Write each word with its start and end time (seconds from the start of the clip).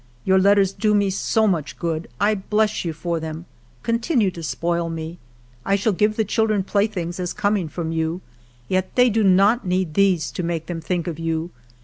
Your 0.25 0.39
letters 0.39 0.73
do 0.73 0.95
me 0.95 1.11
so 1.11 1.45
much 1.45 1.77
good. 1.77 2.07
I 2.19 2.33
bless 2.33 2.83
you 2.83 2.91
for 2.91 3.19
them. 3.19 3.45
Continue 3.83 4.31
to 4.31 4.41
spoil 4.41 4.89
me. 4.89 5.19
I 5.63 5.75
shall 5.75 5.93
give 5.93 6.15
the 6.15 6.25
children 6.25 6.63
playthings 6.63 7.19
as 7.19 7.33
coming 7.33 7.69
from 7.69 7.91
you, 7.91 8.21
yet 8.67 8.95
they 8.95 9.11
do 9.11 9.23
not 9.23 9.63
need 9.67 9.93
these 9.93 10.31
to 10.31 10.41
make 10.41 10.65
them 10.65 10.81
think 10.81 11.05
of 11.05 11.19
you. 11.19 11.51